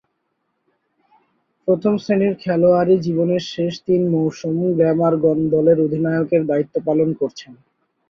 প্রথম-শ্রেণীর 1.67 2.33
খেলোয়াড়ী 2.35 2.95
জীবনের 2.99 3.43
শেষ 3.51 3.73
তিন 3.85 4.01
মৌসুম 4.09 4.55
গ্ল্যামারগন 4.75 5.37
দলের 5.49 5.77
অধিনায়কের 5.79 6.43
দায়িত্ব 6.47 6.75
পালন 6.87 7.09
করেছেন। 7.19 7.53